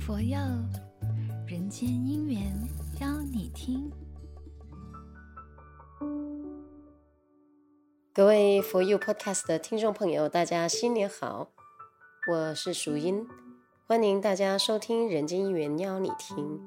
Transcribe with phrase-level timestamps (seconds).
[0.00, 0.38] 佛佑
[1.46, 2.40] 人间姻缘，
[3.00, 3.92] 邀你听。
[8.14, 11.52] 各位佛佑 Podcast 的听众朋友，大家新年好，
[12.32, 13.26] 我是淑英，
[13.86, 16.58] 欢迎大家收听《人间姻缘》，邀你听。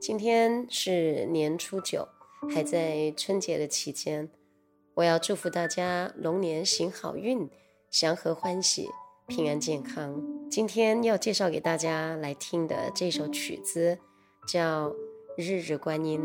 [0.00, 2.06] 今天是年初九，
[2.54, 4.30] 还在春节的期间，
[4.94, 7.50] 我要祝福大家龙年行好运，
[7.90, 8.88] 祥和欢喜，
[9.26, 10.39] 平安健康。
[10.50, 13.96] 今天要介绍给大家来听的这首曲子
[14.48, 14.90] 叫
[15.36, 16.20] 《日日观音》，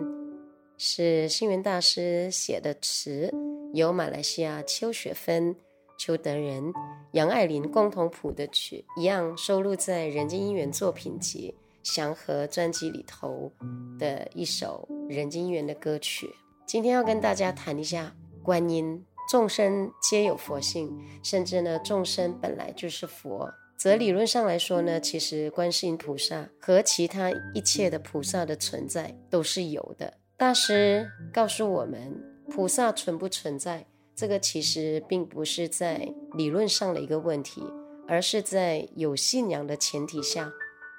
[0.79, 3.31] 是星云大师写的词，
[3.71, 5.55] 由马来西亚邱雪芬、
[5.99, 6.73] 邱德仁、
[7.11, 11.53] 杨爱玲共同谱的曲，一样收录在《人间姻缘》作品集
[11.87, 13.51] 《祥和》专辑里头
[13.99, 16.27] 的一首《人间姻缘》的歌曲。
[16.65, 23.53] 今天要跟大家谈一下观音，众生皆有佛性，甚至呢，众生本来就是佛。
[23.77, 30.13] 则理论上来说呢，其实观世音菩萨和其他一切的菩萨的存在都是有的。
[30.37, 37.61] 大师告诉我们，菩萨存不存在，这个其实并不是在理论上的一个问题，
[38.07, 40.51] 而是在有信仰的前提下，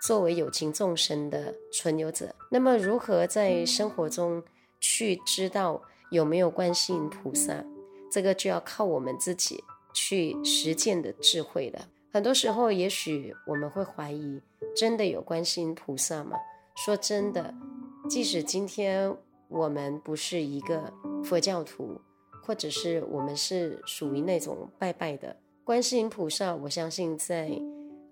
[0.02, 4.42] 作为有情众生的存有者，那么如何在生活中
[4.80, 7.64] 去知道有没有观世音菩萨，
[8.12, 11.88] 这个就要靠我们自己去实践的智慧了。
[12.16, 14.40] 很多时候，也许我们会怀疑，
[14.74, 16.34] 真的有观世音菩萨吗？
[16.74, 17.52] 说真的，
[18.08, 19.14] 即使今天
[19.48, 20.90] 我们不是一个
[21.22, 22.00] 佛教徒，
[22.42, 27.50] 或者是我们是属于那种拜拜的观世音菩萨，我相信在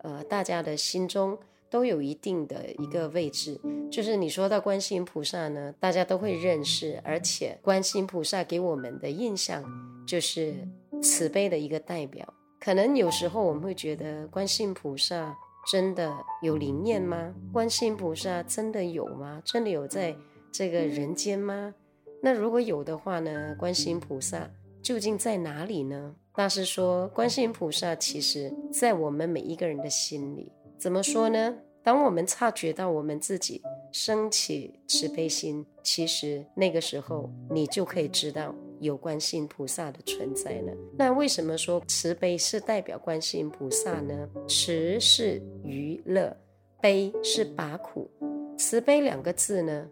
[0.01, 1.39] 呃大家的心中
[1.71, 3.59] 都有一定的一个位置。
[3.91, 9.65] 就是你说到观世音菩萨呢，大家都会认识，而且观世音菩萨给我们的印象
[10.07, 10.55] 就是
[11.03, 12.35] 慈悲的一个代表。
[12.65, 15.37] 可能有时候我们会觉得，观世音菩萨
[15.71, 17.35] 真的有灵验吗？
[17.53, 19.43] 观世音菩萨真的有吗？
[19.45, 20.17] 真的有在
[20.51, 21.75] 这个人间吗？
[22.23, 23.55] 那如果有的话呢？
[23.59, 24.51] 观世音菩萨
[24.81, 26.15] 究竟在哪里呢？
[26.35, 30.51] 大师说，观世音菩萨其实在我们每一个人的心里。
[30.79, 31.55] 怎么说呢？
[31.83, 33.61] 当我们察觉到我们自己
[33.93, 38.55] 升起慈悲心，其实那个时候你就可以知道。
[38.85, 40.73] 有观世音菩萨的存在呢？
[40.97, 44.29] 那为什么说慈悲是代表观世音菩萨呢？
[44.47, 46.37] 慈是娱乐，
[46.81, 48.11] 悲是拔苦。
[48.57, 49.89] 慈悲两个字呢，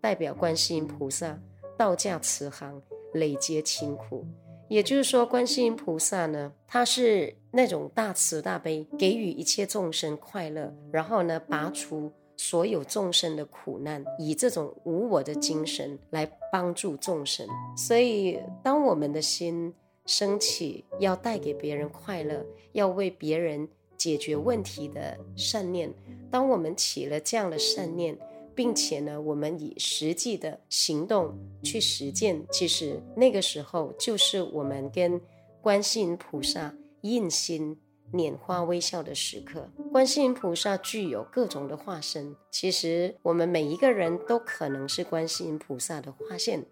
[0.00, 1.38] 代表观世音菩萨
[1.78, 2.82] 道驾慈航，
[3.14, 4.26] 累劫勤苦。
[4.68, 12.10] 也就是说，观世音菩萨呢，他是那种大慈大悲，给予一切众生快乐，然后呢，拔除。
[12.42, 17.46] 所有众生的苦难，以这种无我的精神来帮助众生。
[17.76, 19.74] 所以，当我们的心
[20.06, 22.42] 升起要带给别人快乐，
[22.72, 23.68] 要为别人
[23.98, 25.92] 解决问题的善念，
[26.30, 28.18] 当我们起了这样的善念，
[28.54, 35.20] 并且呢，我们以实际的行动去实践，其实那个时候就是我们跟
[35.60, 37.76] 观世音菩萨印心。
[38.12, 42.34] 拈花微笑的时刻，观世音菩萨具有各种的化身。
[42.50, 46.66] 其实我们每一个人都可能是观世音菩萨的化现。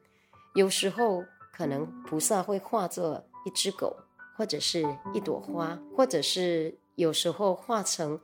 [0.55, 3.97] 有时候可能菩萨会化作一只狗，
[4.37, 4.83] 或者是
[5.15, 8.19] 一朵花，或者是有时候化成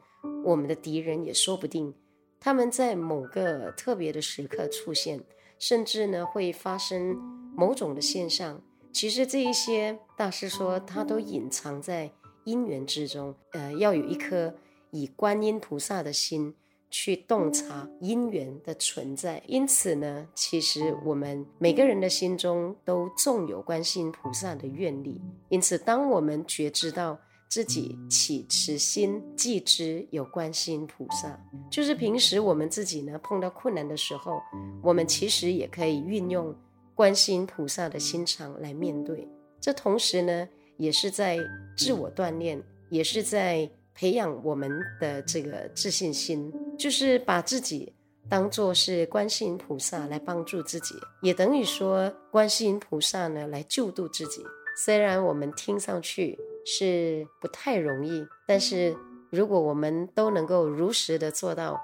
[0.45, 1.95] 我们的敌人也说不定。
[2.41, 5.23] 他们在某个特别的时刻出现，
[5.59, 7.15] 甚至呢会发生
[7.57, 8.61] 某种的现象。
[8.93, 12.11] 其实这一些大师说，他都隐藏在。
[12.45, 14.55] 因缘之中，呃，要有一颗
[14.91, 16.55] 以观音菩萨的心
[16.91, 19.43] 去洞察因缘的存在。
[19.47, 25.21] 因此呢，其实我们每个人的心中都种有观世音菩萨的愿力。
[25.49, 27.19] 因此，当我们觉知到
[27.49, 31.39] 自己起慈心，即知有观世音菩萨。
[31.71, 34.41] 就是平时我们自己呢碰到困难的时候，
[34.83, 36.55] 我们其实也可以运用
[36.95, 39.27] 观世音菩萨的心肠来面对。
[39.61, 40.49] 这同时呢。
[40.77, 41.39] 也是在
[41.77, 47.93] 自我锻炼，也是在培养我们的这个自信心，就是把自己
[48.29, 54.45] 当作是观世音菩萨来帮助自己，也等于说观世音菩萨呢来救度自己。
[54.77, 56.37] 虽然我们听上去
[56.67, 58.97] 是不太容易，但是
[59.31, 61.81] 如果我们都能够如实的做到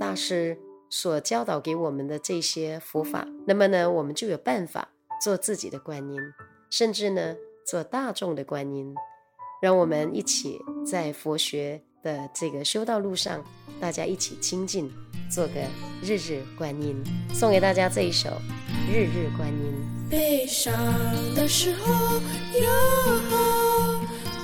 [0.00, 0.56] 大师
[0.88, 4.88] 所教导给我们的这些佛法，那么呢，我们就有办法
[5.22, 6.18] 做自己的观音，
[6.70, 7.36] 甚至呢。
[7.72, 8.94] 做大众的观音，
[9.62, 13.42] 让我们一起在佛学的这个修道路上，
[13.80, 14.92] 大家一起精进，
[15.30, 15.54] 做个
[16.02, 17.02] 日日观音。
[17.32, 18.28] 送给大家这一首
[18.92, 19.74] 《日日观音》。
[20.10, 20.70] 悲伤
[21.34, 22.20] 的时候
[22.52, 22.68] 有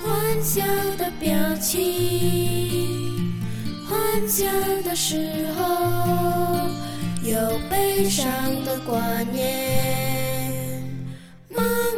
[0.02, 0.64] 欢笑
[0.96, 1.84] 的表情，
[3.86, 4.46] 欢笑
[4.82, 6.66] 的时候，
[7.22, 7.38] 有
[7.68, 8.24] 悲伤
[8.64, 10.82] 的挂念；
[11.50, 11.62] 忙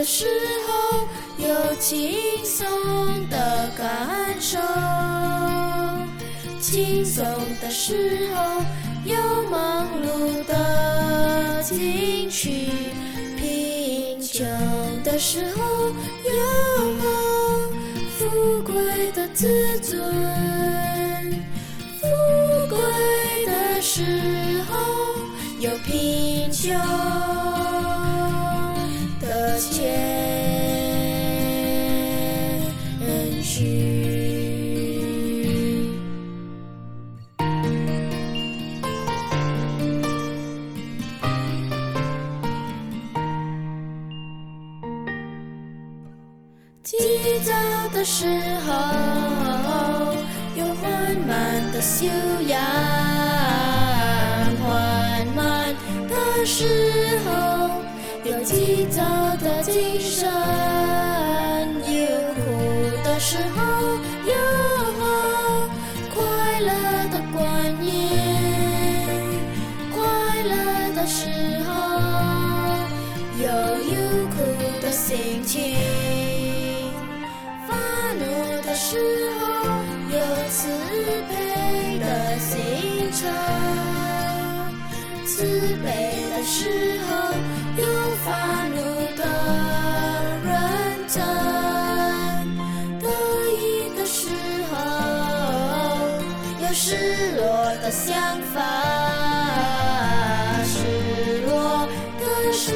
[0.00, 0.24] 的时
[0.66, 1.06] 候，
[1.36, 2.66] 有轻松
[3.28, 4.58] 的感受；
[6.58, 7.22] 轻松
[7.60, 8.62] 的时候，
[9.04, 9.14] 有
[9.50, 12.70] 忙碌的情绪；
[13.36, 14.42] 贫穷
[15.04, 15.92] 的时候，
[16.24, 16.32] 有
[18.16, 20.00] 富贵的自尊。
[22.00, 22.06] 富
[22.70, 22.78] 贵
[23.44, 24.78] 的时候
[25.58, 26.72] 有贫穷
[29.60, 29.84] 谦
[33.42, 33.66] 虚，
[46.82, 46.96] 急
[47.44, 47.52] 躁
[47.92, 48.26] 的时
[48.66, 48.72] 候
[50.56, 52.06] 有缓慢的修
[52.48, 52.58] 养。
[54.62, 55.74] 缓慢
[56.08, 56.64] 的时
[57.26, 57.30] 候
[58.22, 59.02] 有急躁
[59.36, 60.28] 的精神，
[61.86, 62.40] 有苦
[63.02, 63.62] 的时候
[64.26, 64.34] 有
[66.14, 66.68] 快乐
[67.10, 67.40] 的观
[67.80, 67.88] 念，
[69.94, 69.98] 快
[70.42, 70.54] 乐
[70.94, 71.18] 的时
[71.64, 71.68] 候
[73.38, 73.44] 有
[73.90, 73.96] 忧
[74.30, 74.36] 苦
[74.82, 75.58] 的心情，
[96.72, 97.42] 失落
[97.82, 98.62] 的想法；
[100.64, 101.88] 失落
[102.18, 102.72] 的时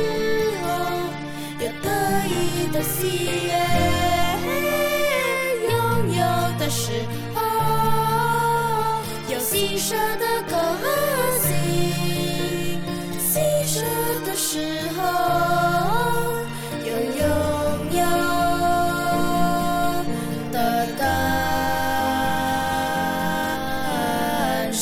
[0.62, 0.66] 候，
[1.60, 1.88] 有得
[2.28, 3.54] 意的喜悦；
[5.70, 5.72] 拥
[6.12, 6.22] 有
[6.58, 6.82] 的时
[7.34, 7.38] 候，
[9.32, 10.56] 有心舍的歌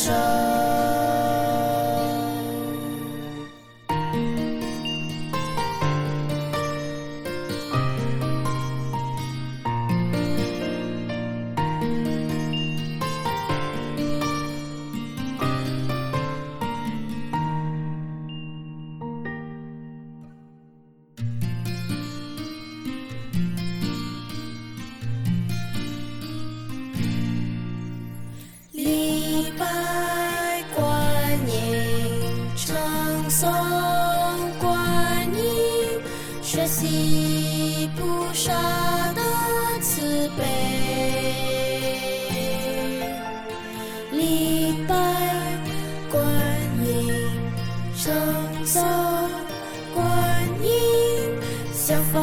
[0.05, 0.62] 受。
[36.53, 38.53] 学习菩萨
[39.15, 39.23] 的
[39.81, 40.45] 慈悲，
[44.13, 44.95] 礼拜
[46.11, 46.23] 观
[46.85, 47.11] 音，
[47.97, 48.13] 称
[48.67, 48.83] 颂
[49.95, 50.05] 观
[50.63, 50.71] 音，
[51.73, 52.21] 效法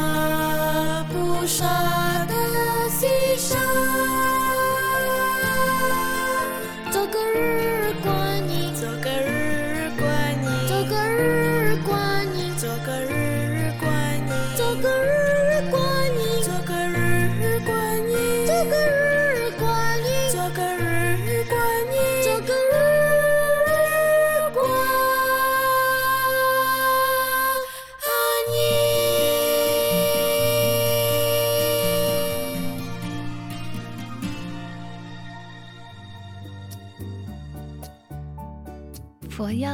[39.39, 39.69] 佛佑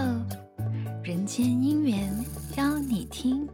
[1.04, 2.24] 人间姻缘
[2.56, 3.50] 邀你听。